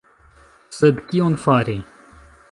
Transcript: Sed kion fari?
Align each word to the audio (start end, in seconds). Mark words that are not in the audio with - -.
Sed 0.77 1.03
kion 1.11 1.35
fari? 1.43 1.77